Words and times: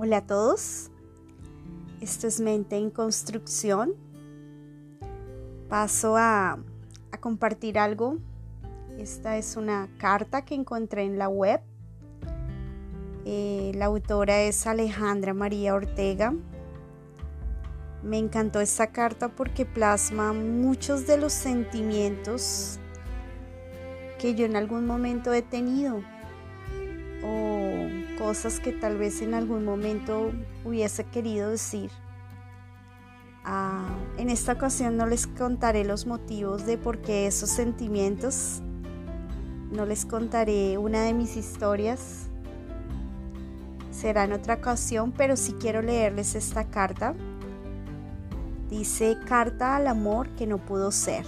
Hola 0.00 0.18
a 0.18 0.26
todos, 0.28 0.92
esto 2.00 2.28
es 2.28 2.38
Mente 2.38 2.76
en 2.76 2.88
Construcción. 2.88 3.94
Paso 5.68 6.16
a, 6.16 6.60
compartir 7.18 7.80
algo. 7.80 8.18
Esta 8.96 9.38
es 9.38 9.56
una 9.56 9.88
carta 9.98 10.44
que 10.44 10.54
encontré 10.54 11.02
en 11.02 11.18
la 11.18 11.28
web. 11.28 11.60
Eh, 13.24 13.72
la 13.74 13.86
autora 13.86 14.42
es 14.42 14.68
Alejandra 14.68 15.34
María 15.34 15.74
Ortega. 15.74 16.32
Me 18.04 18.18
encantó 18.18 18.60
esta 18.60 18.92
carta 18.92 19.30
porque 19.30 19.66
plasma 19.66 20.32
muchos 20.32 21.08
de 21.08 21.18
los 21.18 21.32
sentimientos 21.32 22.78
que 24.20 24.36
yo 24.36 24.46
en 24.46 24.54
algún 24.54 24.86
momento 24.86 25.32
he 25.32 25.42
tenido 25.42 26.04
cosas 28.28 28.60
que 28.60 28.72
tal 28.72 28.98
vez 28.98 29.22
en 29.22 29.32
algún 29.32 29.64
momento 29.64 30.32
hubiese 30.62 31.04
querido 31.04 31.48
decir. 31.48 31.90
Ah, 33.42 33.88
en 34.18 34.28
esta 34.28 34.52
ocasión 34.52 34.98
no 34.98 35.06
les 35.06 35.26
contaré 35.26 35.82
los 35.82 36.04
motivos 36.04 36.66
de 36.66 36.76
por 36.76 37.00
qué 37.00 37.26
esos 37.26 37.48
sentimientos, 37.48 38.60
no 39.72 39.86
les 39.86 40.04
contaré 40.04 40.76
una 40.76 41.04
de 41.04 41.14
mis 41.14 41.38
historias, 41.38 42.26
será 43.92 44.24
en 44.24 44.34
otra 44.34 44.56
ocasión, 44.56 45.10
pero 45.10 45.34
sí 45.34 45.54
quiero 45.58 45.80
leerles 45.80 46.34
esta 46.34 46.64
carta. 46.64 47.14
Dice 48.68 49.16
carta 49.26 49.74
al 49.74 49.86
amor 49.86 50.28
que 50.36 50.46
no 50.46 50.58
pudo 50.58 50.92
ser. 50.92 51.24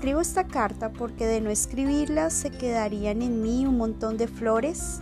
Escribo 0.00 0.22
esta 0.22 0.46
carta 0.46 0.90
porque 0.94 1.26
de 1.26 1.42
no 1.42 1.50
escribirla 1.50 2.30
se 2.30 2.50
quedarían 2.50 3.20
en 3.20 3.42
mí 3.42 3.66
un 3.66 3.76
montón 3.76 4.16
de 4.16 4.28
flores 4.28 4.98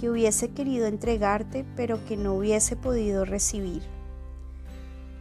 que 0.00 0.10
hubiese 0.10 0.50
querido 0.50 0.88
entregarte 0.88 1.64
pero 1.76 2.04
que 2.04 2.16
no 2.16 2.34
hubiese 2.34 2.74
podido 2.74 3.24
recibir. 3.24 3.84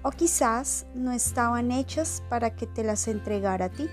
O 0.02 0.10
quizás 0.10 0.88
no 0.96 1.12
estaban 1.12 1.72
hechas 1.72 2.24
para 2.30 2.56
que 2.56 2.66
te 2.66 2.84
las 2.84 3.08
entregara 3.08 3.66
a 3.66 3.70
ti. 3.70 3.88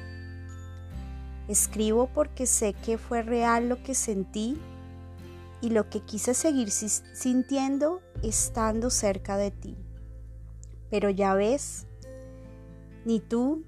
Escribo 1.47 2.07
porque 2.07 2.47
sé 2.47 2.73
que 2.73 2.97
fue 2.97 3.21
real 3.21 3.69
lo 3.69 3.83
que 3.83 3.95
sentí 3.95 4.59
y 5.61 5.69
lo 5.69 5.91
que 5.91 6.01
quise 6.01 6.33
seguir 6.33 6.71
sintiendo 6.71 8.01
estando 8.23 8.89
cerca 8.89 9.37
de 9.37 9.51
ti. 9.51 9.77
Pero 10.91 11.11
ya 11.11 11.35
ves, 11.35 11.87
ni 13.05 13.21
tú 13.21 13.63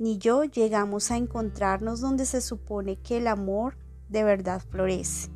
ni 0.00 0.18
yo 0.18 0.44
llegamos 0.44 1.10
a 1.10 1.16
encontrarnos 1.16 2.00
donde 2.00 2.26
se 2.26 2.40
supone 2.40 2.96
que 2.96 3.18
el 3.18 3.26
amor 3.26 3.76
de 4.08 4.24
verdad 4.24 4.62
florece. 4.70 5.30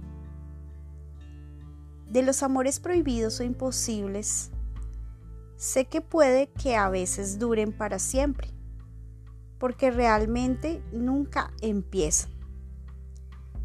De 2.08 2.22
los 2.22 2.42
amores 2.42 2.80
prohibidos 2.80 3.40
o 3.40 3.44
imposibles, 3.44 4.50
sé 5.56 5.86
que 5.86 6.00
puede 6.00 6.48
que 6.48 6.76
a 6.76 6.88
veces 6.88 7.38
duren 7.38 7.72
para 7.72 7.98
siempre, 7.98 8.48
porque 9.58 9.90
realmente 9.90 10.82
nunca 10.92 11.52
empiezan. 11.60 12.30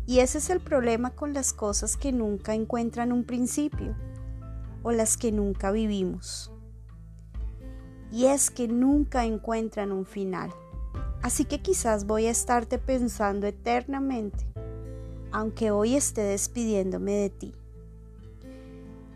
Y 0.08 0.20
ese 0.20 0.38
es 0.38 0.50
el 0.52 0.60
problema 0.60 1.16
con 1.16 1.34
las 1.34 1.52
cosas 1.52 1.98
que 1.98 2.12
nunca 2.12 2.54
encuentran 2.54 3.12
un 3.12 3.24
principio 3.24 3.96
o 4.84 4.92
las 4.92 5.18
que 5.18 5.32
nunca 5.32 5.72
vivimos. 5.72 6.52
Y 8.12 8.26
es 8.26 8.52
que 8.52 8.68
nunca 8.68 9.26
encuentran 9.26 9.92
un 9.92 10.06
final. 10.06 10.54
Así 11.26 11.46
que 11.46 11.60
quizás 11.60 12.06
voy 12.06 12.28
a 12.28 12.30
estarte 12.30 12.78
pensando 12.78 13.48
eternamente, 13.48 14.46
aunque 15.32 15.72
hoy 15.72 15.96
esté 15.96 16.22
despidiéndome 16.22 17.14
de 17.14 17.30
ti. 17.32 17.56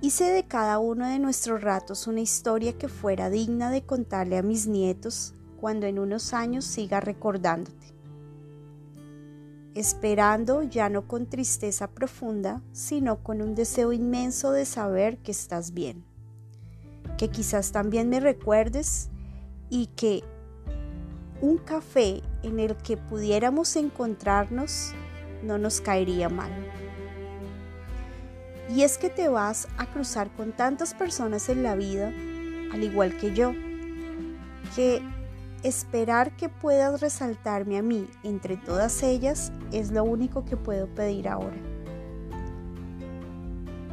Hice 0.02 0.24
de 0.24 0.47
cada 0.47 0.80
uno 0.80 1.08
de 1.08 1.20
nuestros 1.20 1.62
ratos 1.62 2.08
una 2.08 2.22
historia 2.22 2.75
que 2.75 2.88
fuera 2.88 3.30
digna 3.30 3.70
de 3.70 3.84
contarle 3.84 4.40
a 4.40 4.42
mis 4.42 4.66
nietos 4.66 5.36
cuando 5.62 5.86
en 5.86 6.00
unos 6.00 6.34
años 6.34 6.66
siga 6.66 7.00
recordándote. 7.00 7.94
Esperando 9.76 10.64
ya 10.64 10.90
no 10.90 11.08
con 11.08 11.28
tristeza 11.28 11.91
profunda, 11.91 12.64
sino 12.72 13.22
con 13.22 13.40
un 13.40 13.53
deseo 13.53 13.94
inmenso 13.94 14.52
de 14.52 14.66
saber 14.66 15.20
que 15.20 15.30
estás 15.30 15.76
bien. 15.76 16.03
Que 17.20 17.30
quizás 17.30 17.72
también 17.72 18.09
me 18.09 18.20
recuerdes 18.20 19.12
y 19.70 19.91
que 19.96 20.24
un 21.42 21.58
café 21.58 22.22
en 22.44 22.60
el 22.60 22.76
que 22.76 22.98
pudiéramos 22.98 23.76
encontrarnos 23.76 24.94
no 25.44 25.58
nos 25.58 25.82
caería 25.82 26.30
mal. 26.30 26.52
Y 28.70 28.84
es 28.84 28.98
que 28.98 29.10
te 29.10 29.30
vas 29.30 29.68
a 29.78 29.88
cruzar 29.88 30.30
con 30.36 30.52
tantas 30.52 30.94
personas 30.94 31.50
en 31.50 31.64
la 31.64 31.76
vida, 31.76 32.08
al 32.72 32.84
igual 32.84 33.18
que 33.18 33.34
yo, 33.34 33.54
que 34.76 35.02
esperar 35.64 36.36
que 36.36 36.50
puedas 36.50 37.02
resaltarme 37.02 37.78
a 37.78 37.82
mí 37.82 38.08
entre 38.24 38.58
todas 38.58 39.02
ellas 39.04 39.52
es 39.72 39.92
lo 39.92 40.04
único 40.04 40.46
que 40.46 40.56
puedo 40.56 40.88
pedir 40.88 41.28
ahora. 41.28 41.58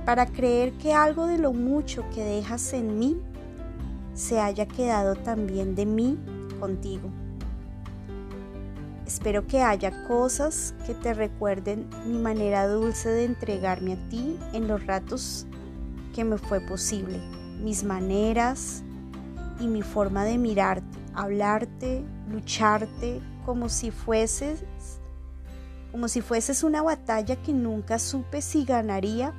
Para 0.05 0.27
creer 0.27 0.73
que 0.75 0.93
algo 0.93 1.27
de 1.27 1.39
lo 1.39 1.53
mucho 1.53 2.05
que 2.15 2.23
dejas 2.23 2.73
en 2.73 2.99
mí 2.99 3.21
se 4.15 4.41
haya 4.41 4.67
quedado 4.67 5.17
también 5.17 5.75
de 5.75 5.87
mí 5.87 6.19
contigo. 6.61 7.11
Espero 9.07 9.47
que 9.47 9.63
haya 9.63 10.05
cosas 10.09 10.75
que 10.85 10.93
te 10.93 11.15
recuerden 11.15 11.89
mi 12.07 12.19
manera 12.19 12.67
dulce 12.67 13.09
de 13.09 13.25
entregarme 13.25 13.93
a 13.93 14.09
ti 14.09 14.37
en 14.53 14.67
los 14.67 14.85
ratos 14.85 15.47
que 16.13 16.25
me 16.25 16.39
fue 16.39 16.61
posible, 16.61 17.21
mis 17.63 17.85
maneras 17.85 18.83
y 19.61 19.69
mi 19.69 19.83
forma 19.83 20.25
de 20.25 20.39
mirarte, 20.39 20.99
hablarte, 21.15 22.05
lucharte 22.29 23.21
como 23.45 23.69
si 23.69 23.93
fueses 23.93 24.65
como 25.93 26.09
si 26.09 26.21
fueses 26.21 26.63
una 26.63 26.83
batalla 26.83 27.37
que 27.37 27.55
nunca 27.55 27.99
supe 27.99 28.43
si 28.43 28.67
ganaría, 28.67 29.33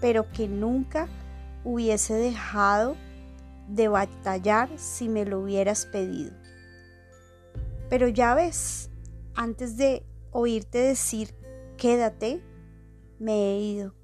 pero 0.00 0.30
que 0.30 0.46
nunca 0.46 1.08
hubiese 1.64 2.14
dejado 2.14 2.96
de 3.66 3.88
batallar 3.88 4.68
si 4.76 5.08
me 5.08 5.24
lo 5.24 5.40
hubieras 5.40 5.86
pedido. 5.86 6.41
Pero 7.92 8.08
ya 8.08 8.34
ves, 8.34 8.88
antes 9.34 9.76
de 9.76 10.02
oírte 10.30 10.78
decir 10.78 11.34
quédate, 11.76 12.42
me 13.18 13.34
he 13.34 13.60
ido. 13.60 13.94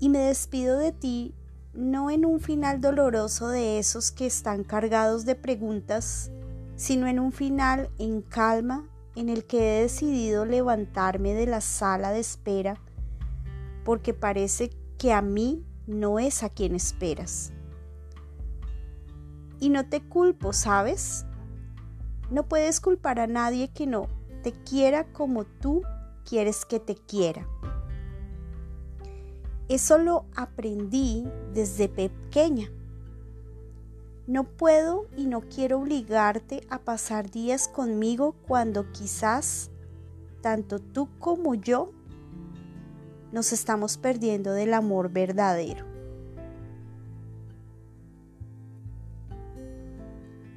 Y 0.00 0.08
me 0.08 0.20
despido 0.20 0.78
de 0.78 0.92
ti 0.92 1.34
no 1.74 2.10
en 2.10 2.24
un 2.24 2.40
final 2.40 2.80
doloroso 2.80 3.48
de 3.48 3.78
esos 3.78 4.10
que 4.10 4.24
están 4.24 4.64
cargados 4.64 5.26
de 5.26 5.34
preguntas, 5.34 6.30
sino 6.76 7.08
en 7.08 7.20
un 7.20 7.30
final 7.30 7.90
en 7.98 8.22
calma 8.22 8.88
en 9.14 9.28
el 9.28 9.44
que 9.44 9.58
he 9.76 9.82
decidido 9.82 10.46
levantarme 10.46 11.34
de 11.34 11.44
la 11.44 11.60
sala 11.60 12.10
de 12.10 12.20
espera 12.20 12.80
porque 13.84 14.14
parece 14.14 14.70
que 14.96 15.12
a 15.12 15.20
mí 15.20 15.62
no 15.86 16.18
es 16.18 16.42
a 16.42 16.48
quien 16.48 16.74
esperas. 16.74 17.52
Y 19.60 19.68
no 19.68 19.86
te 19.90 20.00
culpo, 20.00 20.54
¿sabes? 20.54 21.26
No 22.32 22.48
puedes 22.48 22.80
culpar 22.80 23.20
a 23.20 23.26
nadie 23.26 23.68
que 23.68 23.86
no 23.86 24.08
te 24.42 24.52
quiera 24.52 25.04
como 25.12 25.44
tú 25.44 25.82
quieres 26.24 26.64
que 26.64 26.80
te 26.80 26.94
quiera. 26.94 27.46
Eso 29.68 29.98
lo 29.98 30.24
aprendí 30.34 31.28
desde 31.52 31.90
pequeña. 31.90 32.70
No 34.26 34.44
puedo 34.44 35.08
y 35.14 35.26
no 35.26 35.42
quiero 35.42 35.80
obligarte 35.80 36.66
a 36.70 36.78
pasar 36.78 37.30
días 37.30 37.68
conmigo 37.68 38.34
cuando 38.48 38.90
quizás 38.92 39.70
tanto 40.40 40.78
tú 40.78 41.10
como 41.18 41.54
yo 41.54 41.92
nos 43.30 43.52
estamos 43.52 43.98
perdiendo 43.98 44.54
del 44.54 44.72
amor 44.72 45.10
verdadero. 45.10 45.84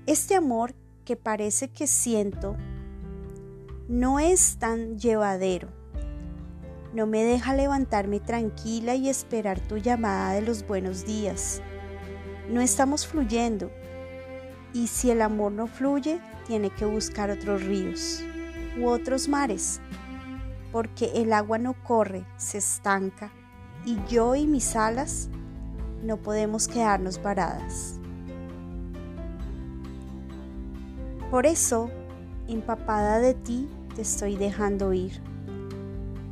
Este 0.06 0.36
amor 0.36 0.74
que 1.06 1.16
parece 1.16 1.70
que 1.70 1.88
siento 1.88 2.58
no 3.88 4.20
es 4.20 4.58
tan 4.58 4.98
llevadero. 4.98 5.70
No 6.94 7.06
me 7.06 7.24
deja 7.24 7.54
levantarme 7.54 8.20
tranquila 8.20 8.96
y 8.96 9.10
esperar 9.10 9.60
tu 9.60 9.78
llamada 9.78 10.34
de 10.34 10.42
los 10.42 10.66
buenos 10.66 11.06
días. 11.06 11.62
No 12.50 12.62
estamos 12.62 13.06
fluyendo. 13.06 13.70
Y 14.74 14.88
si 14.88 15.12
el 15.12 15.22
amor 15.22 15.52
no 15.52 15.68
fluye, 15.68 16.20
tiene 16.48 16.70
que 16.72 16.86
buscar 16.86 17.30
otros 17.30 17.64
ríos 17.64 18.24
u 18.80 18.88
otros 18.88 19.28
mares. 19.30 19.80
Porque 20.72 21.12
el 21.16 21.32
agua 21.32 21.60
no 21.60 21.76
corre, 21.84 22.26
se 22.38 22.58
estanca. 22.58 23.32
Y 23.86 24.00
yo 24.10 24.36
y 24.36 24.48
mis 24.48 24.76
alas 24.76 25.30
no 26.02 26.18
podemos 26.18 26.68
quedarnos 26.68 27.22
varadas. 27.22 28.00
Por 31.36 31.46
eso, 31.46 31.90
empapada 32.48 33.20
de 33.20 33.34
ti, 33.34 33.70
te 33.94 34.04
estoy 34.04 34.38
dejando 34.38 34.94
ir. 34.94 35.22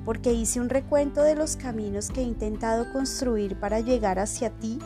porque 0.06 0.32
hice 0.32 0.62
un 0.62 0.70
recuento 0.70 1.22
de 1.24 1.36
los 1.36 1.58
caminos 1.58 2.10
que 2.10 2.22
he 2.22 2.24
intentado 2.24 2.90
construir 2.94 3.60
para 3.60 3.82
llegar 3.82 4.18
hacia 4.18 4.50
ti. 4.50 4.80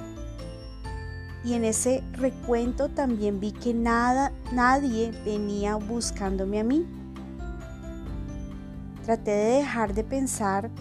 Y 1.43 1.53
en 1.53 1.65
ese 1.65 2.03
recuento 2.13 2.89
también 2.89 3.39
vi 3.39 3.51
que 3.51 3.75
nada, 3.75 4.31
nadie 4.51 5.11
venía 5.23 5.75
buscándome 5.75 6.61
a 6.61 6.63
mí. 6.63 6.83
Traté 9.05 9.29
de 9.29 9.57
dejar 9.57 9.93
de 9.93 10.03
pensar 10.03 10.71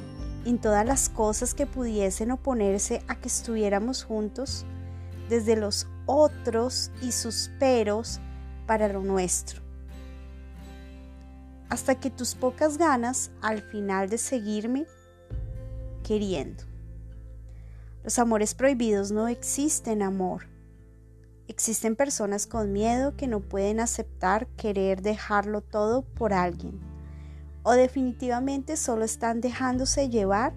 en 0.47 0.57
todas 0.59 0.87
las 0.87 1.11
cosas 1.11 1.53
que 1.53 1.67
pudiesen 1.67 2.31
oponerse 2.31 3.03
a 3.07 3.17
que 3.17 3.29
estuviéramos 3.29 4.03
juntos, 4.03 4.65
desde 5.29 5.57
los 5.57 5.87
otros 6.07 6.91
y 7.03 7.13
sus 7.13 7.51
peros 7.59 8.19
para 8.67 8.89
lo 8.89 9.03
nuestro 9.03 9.67
hasta 11.69 11.97
que 11.97 12.11
tus 12.11 12.35
pocas 12.35 12.79
ganas 12.79 13.31
al 13.43 13.61
final 13.61 14.09
de 14.09 14.19
seguirme 14.19 14.87
queriendo. 16.03 16.65
Los 18.05 18.19
amores 18.19 18.55
prohibidos 18.55 19.11
no 19.11 19.27
existen 19.29 20.03
amor. 20.03 20.47
Existen 21.49 21.97
personas 21.97 22.47
con 22.47 22.73
miedo 22.73 23.17
que 23.17 23.27
no 23.27 23.41
pueden 23.41 23.81
aceptar 23.81 24.47
querer 24.57 25.03
dejarlo 25.03 25.61
todo 25.61 26.03
por 26.03 26.33
alguien. 26.33 26.81
O 27.63 27.73
definitivamente 27.73 28.77
solo 28.77 29.05
están 29.05 29.41
dejándose 29.41 30.09
llevar 30.09 30.55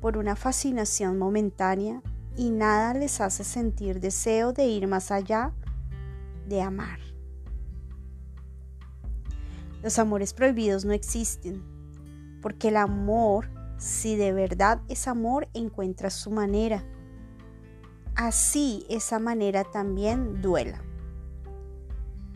por 0.00 0.18
una 0.18 0.36
fascinación 0.36 1.18
momentánea 1.18 2.02
y 2.36 2.50
nada 2.50 2.92
les 2.92 3.22
hace 3.22 3.44
sentir 3.44 4.00
deseo 4.00 4.52
de 4.52 4.66
ir 4.66 4.86
más 4.86 5.10
allá 5.10 5.54
de 6.46 6.60
amar. 6.60 7.15
Los 9.86 10.00
amores 10.00 10.34
prohibidos 10.34 10.84
no 10.84 10.92
existen, 10.92 11.62
porque 12.42 12.70
el 12.70 12.76
amor, 12.76 13.48
si 13.78 14.16
de 14.16 14.32
verdad 14.32 14.80
es 14.88 15.06
amor, 15.06 15.46
encuentra 15.54 16.10
su 16.10 16.32
manera. 16.32 16.84
Así 18.16 18.84
esa 18.90 19.20
manera 19.20 19.62
también 19.62 20.42
duela. 20.42 20.82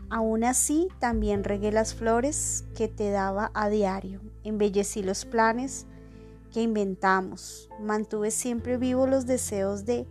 Aún 0.09 0.45
así, 0.45 0.87
también 0.99 1.43
regué 1.43 1.73
las 1.73 1.93
flores 1.93 2.63
que 2.73 2.87
te 2.87 3.09
daba 3.11 3.51
a 3.53 3.67
diario, 3.67 4.21
embellecí 4.45 5.03
los 5.03 5.25
planes 5.25 5.87
que 6.53 6.61
inventamos, 6.61 7.69
mantuve 7.81 8.31
siempre 8.31 8.77
vivos 8.77 9.09
los 9.09 9.25
deseos 9.25 9.83
de 9.83 10.07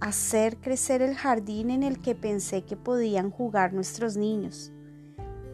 hacer 0.00 0.56
crecer 0.56 1.02
el 1.02 1.14
jardín 1.14 1.70
en 1.70 1.84
el 1.84 2.02
que 2.02 2.16
pensé 2.16 2.62
que 2.62 2.76
podían 2.76 3.30
jugar 3.30 3.74
nuestros 3.74 4.16
niños 4.16 4.72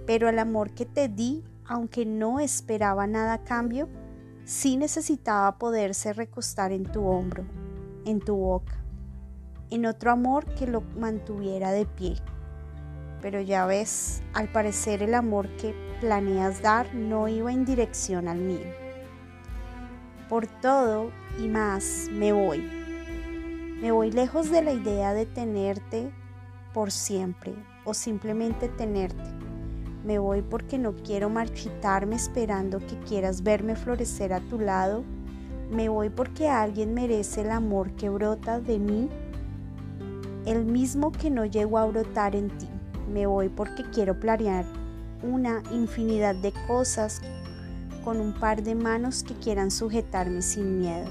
pero 0.06 0.28
el 0.28 0.38
amor 0.38 0.70
que 0.70 0.86
te 0.86 1.08
di, 1.08 1.44
aunque 1.66 2.06
no 2.06 2.38
esperaba 2.38 3.06
nada 3.06 3.34
a 3.34 3.44
cambio, 3.44 3.88
sí 4.44 4.76
necesitaba 4.76 5.58
poderse 5.58 6.12
recostar 6.12 6.70
en 6.70 6.84
tu 6.84 7.04
hombro, 7.04 7.44
en 8.04 8.20
tu 8.20 8.36
boca, 8.36 8.74
en 9.70 9.84
otro 9.84 10.12
amor 10.12 10.46
que 10.54 10.68
lo 10.68 10.82
mantuviera 10.96 11.72
de 11.72 11.86
pie. 11.86 12.16
Pero 13.20 13.40
ya 13.40 13.66
ves, 13.66 14.22
al 14.32 14.48
parecer 14.52 15.02
el 15.02 15.14
amor 15.14 15.48
que 15.56 15.74
planeas 16.00 16.62
dar 16.62 16.94
no 16.94 17.26
iba 17.26 17.52
en 17.52 17.64
dirección 17.64 18.28
al 18.28 18.38
mío. 18.38 18.66
Por 20.28 20.46
todo 20.46 21.10
y 21.42 21.48
más 21.48 22.08
me 22.12 22.32
voy. 22.32 22.60
Me 23.80 23.90
voy 23.90 24.12
lejos 24.12 24.50
de 24.50 24.62
la 24.62 24.72
idea 24.72 25.14
de 25.14 25.26
tenerte 25.26 26.12
por 26.72 26.92
siempre 26.92 27.54
o 27.84 27.94
simplemente 27.94 28.68
tenerte 28.68 29.45
me 30.06 30.20
voy 30.20 30.40
porque 30.40 30.78
no 30.78 30.94
quiero 30.94 31.28
marchitarme 31.28 32.14
esperando 32.14 32.78
que 32.78 32.96
quieras 33.08 33.42
verme 33.42 33.74
florecer 33.74 34.32
a 34.32 34.40
tu 34.40 34.60
lado. 34.60 35.02
Me 35.68 35.88
voy 35.88 36.10
porque 36.10 36.48
alguien 36.48 36.94
merece 36.94 37.40
el 37.40 37.50
amor 37.50 37.90
que 37.96 38.08
brota 38.08 38.60
de 38.60 38.78
mí, 38.78 39.08
el 40.46 40.64
mismo 40.64 41.10
que 41.10 41.28
no 41.28 41.44
llegó 41.44 41.78
a 41.78 41.86
brotar 41.86 42.36
en 42.36 42.56
ti. 42.56 42.68
Me 43.12 43.26
voy 43.26 43.48
porque 43.48 43.82
quiero 43.90 44.20
planear 44.20 44.64
una 45.24 45.60
infinidad 45.72 46.36
de 46.36 46.52
cosas 46.68 47.20
con 48.04 48.20
un 48.20 48.32
par 48.32 48.62
de 48.62 48.76
manos 48.76 49.24
que 49.24 49.34
quieran 49.34 49.72
sujetarme 49.72 50.40
sin 50.40 50.78
miedo. 50.78 51.10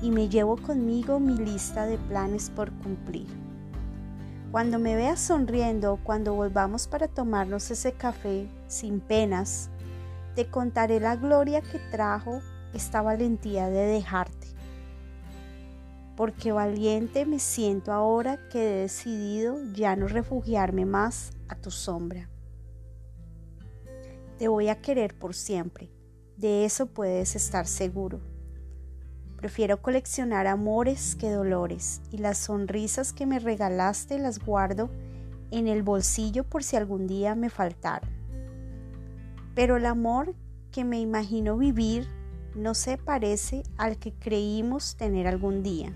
Y 0.00 0.12
me 0.12 0.28
llevo 0.28 0.56
conmigo 0.56 1.18
mi 1.18 1.36
lista 1.36 1.86
de 1.86 1.98
planes 1.98 2.50
por 2.50 2.70
cumplir. 2.70 3.26
Cuando 4.52 4.78
me 4.78 4.96
veas 4.96 5.18
sonriendo, 5.18 5.98
cuando 6.04 6.34
volvamos 6.34 6.86
para 6.86 7.08
tomarnos 7.08 7.70
ese 7.70 7.92
café 7.92 8.46
sin 8.68 9.00
penas, 9.00 9.70
te 10.34 10.50
contaré 10.50 11.00
la 11.00 11.16
gloria 11.16 11.62
que 11.62 11.78
trajo 11.90 12.42
esta 12.74 13.00
valentía 13.00 13.70
de 13.70 13.86
dejarte. 13.86 14.48
Porque 16.18 16.52
valiente 16.52 17.24
me 17.24 17.38
siento 17.38 17.94
ahora 17.94 18.46
que 18.50 18.62
he 18.62 18.80
decidido 18.82 19.56
ya 19.72 19.96
no 19.96 20.06
refugiarme 20.06 20.84
más 20.84 21.30
a 21.48 21.54
tu 21.54 21.70
sombra. 21.70 22.28
Te 24.36 24.48
voy 24.48 24.68
a 24.68 24.82
querer 24.82 25.18
por 25.18 25.34
siempre, 25.34 25.90
de 26.36 26.66
eso 26.66 26.88
puedes 26.88 27.36
estar 27.36 27.66
seguro. 27.66 28.20
Prefiero 29.42 29.82
coleccionar 29.82 30.46
amores 30.46 31.16
que 31.16 31.28
dolores 31.28 32.00
y 32.12 32.18
las 32.18 32.38
sonrisas 32.38 33.12
que 33.12 33.26
me 33.26 33.40
regalaste 33.40 34.20
las 34.20 34.38
guardo 34.38 34.88
en 35.50 35.66
el 35.66 35.82
bolsillo 35.82 36.44
por 36.44 36.62
si 36.62 36.76
algún 36.76 37.08
día 37.08 37.34
me 37.34 37.50
faltaron. 37.50 38.08
Pero 39.56 39.78
el 39.78 39.86
amor 39.86 40.36
que 40.70 40.84
me 40.84 41.00
imagino 41.00 41.58
vivir 41.58 42.06
no 42.54 42.74
se 42.74 42.98
parece 42.98 43.64
al 43.78 43.98
que 43.98 44.14
creímos 44.14 44.94
tener 44.94 45.26
algún 45.26 45.64
día. 45.64 45.92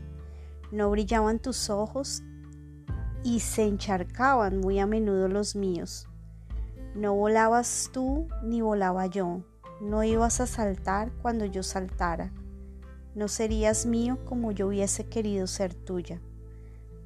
No 0.73 0.91
brillaban 0.91 1.39
tus 1.39 1.71
ojos 1.71 2.25
y 3.23 3.39
se 3.39 3.63
encharcaban 3.63 4.59
muy 4.59 4.81
a 4.81 4.89
menudo 4.89 5.29
los 5.29 5.55
míos. 5.55 6.09
No 6.97 7.15
volabas 7.15 7.91
tú 7.93 8.27
ni 8.43 8.61
volaba 8.61 9.07
yo. 9.07 9.45
No 9.81 10.03
ibas 10.03 10.41
a 10.41 10.49
saltar 10.49 11.13
cuando 11.23 11.45
yo 11.45 11.63
saltara 11.63 12.33
no 13.17 13.29
serías 13.29 13.87
mío 13.87 14.19
como 14.27 14.53
yo 14.53 14.69
hubiese 14.69 15.07
querido 15.07 15.47
ser 15.47 15.73
tuya. 15.73 16.21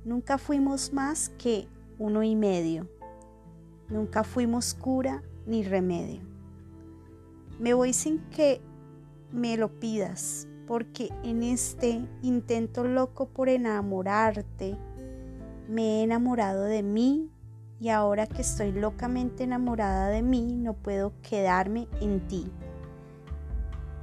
Nunca 0.05 0.39
fuimos 0.39 0.93
más 0.93 1.29
que 1.39 1.69
uno 2.01 2.25
y 2.25 2.35
medio. 2.35 2.89
Nunca 3.89 4.25
fuimos 4.25 4.75
cura 4.75 5.23
ni 5.47 5.63
remedio. 5.63 6.21
Me 7.61 7.75
voy 7.75 7.93
sin 7.93 8.19
que 8.31 8.61
me 9.31 9.57
lo 9.57 9.79
pidas, 9.79 10.49
porque 10.67 11.11
en 11.23 11.45
este 11.45 12.05
intento 12.23 12.83
loco 12.83 13.29
por 13.29 13.49
enamorarte, 13.49 14.77
me 15.69 16.01
he 16.01 16.03
enamorado 16.03 16.65
de 16.65 16.83
mí 16.83 17.31
y 17.79 17.91
ahora 17.91 18.27
que 18.27 18.43
estoy 18.43 18.73
locamente 18.73 19.45
enamorada 19.45 20.09
de 20.09 20.23
mí, 20.23 20.57
no 20.57 20.75
puedo 20.75 21.13
quedarme 21.23 21.87
en 22.01 22.27
ti, 22.27 22.51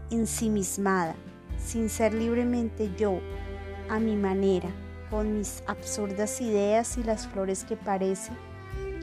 ensimismada 0.09 1.17
sin 1.57 1.89
ser 1.89 2.13
libremente 2.13 2.91
yo, 2.97 3.19
a 3.89 3.99
mi 3.99 4.15
manera, 4.15 4.69
con 5.09 5.37
mis 5.37 5.63
absurdas 5.67 6.41
ideas 6.41 6.97
y 6.97 7.03
las 7.03 7.27
flores 7.27 7.63
que 7.63 7.77
parece 7.77 8.31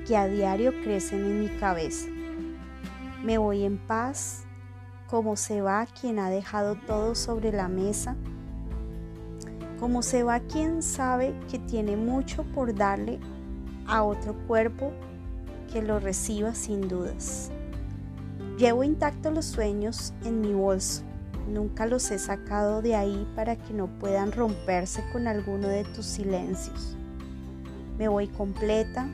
que 0.07 0.17
a 0.17 0.27
diario 0.27 0.73
crecen 0.83 1.25
en 1.25 1.41
mi 1.41 1.49
cabeza. 1.49 2.09
Me 3.23 3.39
voy 3.39 3.65
en 3.65 3.79
paz, 3.79 4.45
como 5.09 5.37
se 5.37 5.63
va 5.63 5.87
quien 5.87 6.19
ha 6.19 6.29
dejado 6.29 6.77
todo 6.87 7.15
sobre 7.15 7.53
la 7.53 7.69
mesa, 7.69 8.17
como 9.81 10.03
se 10.03 10.23
va 10.23 10.41
quien 10.41 10.83
sabe 10.83 11.35
que 11.51 11.59
tiene 11.59 11.97
mucho 11.97 12.45
por 12.55 12.75
darle 12.75 13.19
a 13.87 14.03
otro 14.03 14.35
cuerpo 14.47 14.93
que 15.73 15.83
lo 15.83 16.01
reciba 16.01 16.55
sin 16.55 16.89
dudas. 16.89 17.51
Llevo 18.59 18.85
intactos 18.85 19.35
los 19.35 19.47
sueños 19.47 20.13
en 20.25 20.41
mi 20.41 20.53
bolso 20.53 21.03
Nunca 21.49 21.87
los 21.87 22.11
he 22.11 22.19
sacado 22.19 22.83
de 22.83 22.97
ahí 22.97 23.27
para 23.37 23.57
que 23.57 23.75
no 23.75 23.87
puedan 23.99 24.33
romperse 24.33 25.05
con 25.13 25.27
alguno 25.29 25.69
de 25.69 25.85
tus 25.85 26.07
silencios. 26.07 26.97
Me 27.99 28.09
voy 28.09 28.29
completa. 28.29 29.09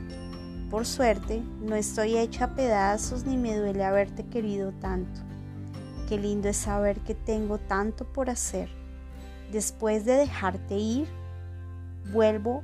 Por 0.69 0.85
suerte, 0.85 1.43
no 1.61 1.75
estoy 1.75 2.17
hecha 2.17 2.45
a 2.45 2.55
pedazos 2.55 3.25
ni 3.25 3.37
me 3.37 3.57
duele 3.57 3.83
haberte 3.83 4.25
querido 4.25 4.71
tanto. 4.71 5.19
Qué 6.07 6.17
lindo 6.17 6.47
es 6.49 6.57
saber 6.57 6.99
que 7.01 7.13
tengo 7.13 7.57
tanto 7.57 8.05
por 8.05 8.29
hacer. 8.29 8.69
Después 9.51 10.05
de 10.05 10.13
dejarte 10.13 10.75
ir, 10.75 11.07
vuelvo 12.11 12.63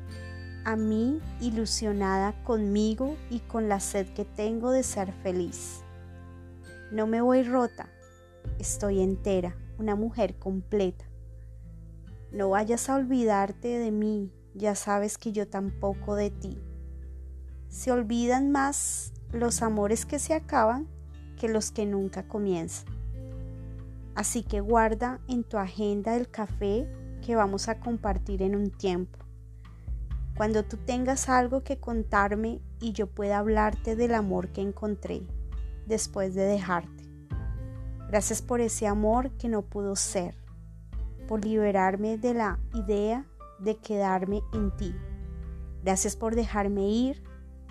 a 0.63 0.75
mí 0.75 1.21
ilusionada 1.39 2.33
conmigo 2.43 3.15
y 3.29 3.39
con 3.39 3.69
la 3.69 3.79
sed 3.79 4.07
que 4.13 4.25
tengo 4.25 4.71
de 4.71 4.83
ser 4.83 5.11
feliz. 5.23 5.81
No 6.91 7.07
me 7.07 7.21
voy 7.21 7.43
rota, 7.43 7.87
estoy 8.59 9.01
entera, 9.01 9.55
una 9.77 9.95
mujer 9.95 10.37
completa. 10.37 11.05
No 12.31 12.49
vayas 12.49 12.89
a 12.89 12.95
olvidarte 12.95 13.67
de 13.79 13.91
mí, 13.91 14.31
ya 14.53 14.75
sabes 14.75 15.17
que 15.17 15.31
yo 15.31 15.47
tampoco 15.47 16.15
de 16.15 16.31
ti. 16.31 16.59
Se 17.69 17.91
olvidan 17.91 18.51
más 18.51 19.13
los 19.31 19.61
amores 19.61 20.05
que 20.05 20.19
se 20.19 20.33
acaban 20.33 20.87
que 21.37 21.47
los 21.47 21.71
que 21.71 21.85
nunca 21.85 22.27
comienzan. 22.27 22.87
Así 24.15 24.41
que 24.41 24.61
guarda 24.61 25.19
en 25.27 25.43
tu 25.43 25.57
agenda 25.57 26.15
el 26.15 26.29
café 26.29 26.87
que 27.23 27.35
vamos 27.35 27.69
a 27.69 27.79
compartir 27.79 28.41
en 28.41 28.55
un 28.55 28.71
tiempo. 28.71 29.19
Cuando 30.35 30.63
tú 30.63 30.77
tengas 30.77 31.29
algo 31.29 31.63
que 31.63 31.77
contarme 31.77 32.59
y 32.79 32.93
yo 32.93 33.07
pueda 33.07 33.39
hablarte 33.39 33.95
del 33.95 34.13
amor 34.13 34.49
que 34.49 34.61
encontré 34.61 35.21
después 35.85 36.35
de 36.35 36.43
dejarte. 36.43 36.96
Gracias 38.07 38.41
por 38.41 38.61
ese 38.61 38.87
amor 38.87 39.31
que 39.31 39.49
no 39.49 39.63
pudo 39.63 39.97
ser, 39.97 40.35
por 41.27 41.43
liberarme 41.43 42.17
de 42.17 42.33
la 42.33 42.57
idea 42.73 43.25
de 43.59 43.75
quedarme 43.75 44.43
en 44.53 44.75
ti. 44.77 44.95
Gracias 45.83 46.15
por 46.15 46.33
dejarme 46.33 46.87
ir. 46.87 47.21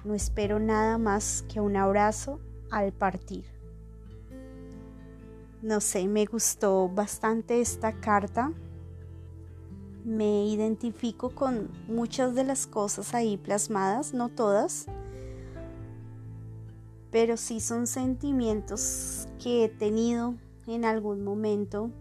No 0.04 0.14
espero 0.14 0.60
nada 0.60 0.98
más 0.98 1.42
que 1.48 1.60
un 1.60 1.76
abrazo 1.76 2.38
al 2.70 2.92
partir. 2.92 3.46
No 5.62 5.80
sé, 5.80 6.06
me 6.06 6.26
gustó 6.26 6.88
bastante 6.88 7.62
esta 7.62 7.94
carta. 7.94 8.52
Me 10.04 10.44
identifico 10.46 11.30
con 11.30 11.70
muchas 11.88 12.34
de 12.34 12.44
las 12.44 12.66
cosas 12.66 13.14
ahí 13.14 13.38
plasmadas, 13.38 14.12
no 14.12 14.28
todas, 14.28 14.86
pero 17.10 17.38
sí 17.38 17.58
son 17.58 17.86
sentimientos 17.86 19.15
que 19.46 19.62
he 19.62 19.68
tenido 19.68 20.34
en 20.66 20.84
algún 20.84 21.22
momento 21.22 21.92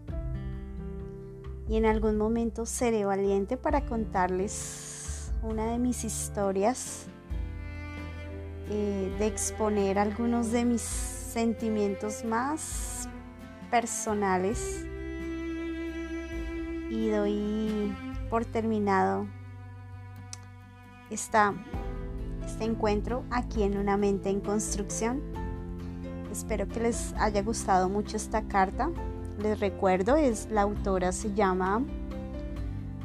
y 1.68 1.76
en 1.76 1.86
algún 1.86 2.18
momento 2.18 2.66
seré 2.66 3.04
valiente 3.04 3.56
para 3.56 3.86
contarles 3.86 5.30
una 5.44 5.70
de 5.70 5.78
mis 5.78 6.02
historias, 6.02 7.06
eh, 8.68 9.14
de 9.20 9.26
exponer 9.28 9.96
algunos 9.96 10.50
de 10.50 10.64
mis 10.64 10.80
sentimientos 10.82 12.24
más 12.24 13.08
personales 13.70 14.84
y 16.90 17.10
doy 17.10 17.94
por 18.28 18.44
terminado 18.44 19.28
esta, 21.10 21.54
este 22.44 22.64
encuentro 22.64 23.22
aquí 23.30 23.62
en 23.62 23.78
Una 23.78 23.96
mente 23.96 24.30
en 24.30 24.40
construcción. 24.40 25.45
Espero 26.36 26.68
que 26.68 26.80
les 26.80 27.14
haya 27.14 27.40
gustado 27.40 27.88
mucho 27.88 28.18
esta 28.18 28.42
carta. 28.42 28.90
Les 29.38 29.58
recuerdo, 29.58 30.16
es 30.16 30.48
la 30.50 30.62
autora 30.62 31.10
se 31.10 31.32
llama 31.32 31.82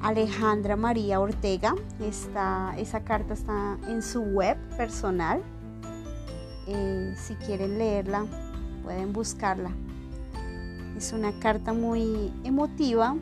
Alejandra 0.02 0.76
María 0.76 1.22
Ortega. 1.22 1.74
Esta, 2.02 2.74
esa 2.78 3.06
carta 3.06 3.34
está 3.34 3.78
en 3.88 4.02
su 4.02 4.20
web 4.20 4.58
personal. 4.76 5.42
Eh, 6.68 7.16
si 7.16 7.36
quieren 7.36 7.78
leerla, 7.78 8.26
pueden 8.84 9.14
buscarla. 9.14 9.72
Es 10.98 11.14
una 11.14 11.32
carta 11.40 11.72
muy 11.72 12.34
emotiva, 12.44 13.16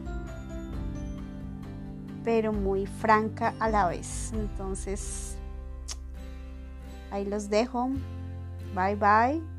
pero 2.23 2.51
muy 2.51 2.87
franca 2.87 3.53
a 3.59 3.69
la 3.69 3.87
vez. 3.87 4.33
Entonces, 4.33 5.37
ahí 7.11 7.25
los 7.25 7.47
dejo. 7.51 7.91
Bye 8.73 8.95
bye. 8.95 9.58